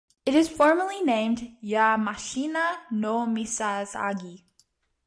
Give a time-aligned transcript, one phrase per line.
[0.25, 4.41] It is formally named "Yamashina no misasagi".